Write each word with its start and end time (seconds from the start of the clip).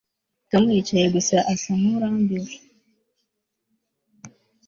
Tom 0.49 0.63
yicaye 0.75 1.07
gusa 1.15 1.37
asa 1.53 1.71
nkurambiwe 1.79 2.53